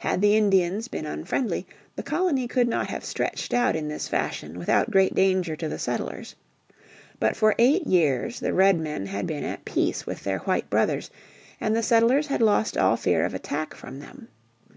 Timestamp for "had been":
9.06-9.44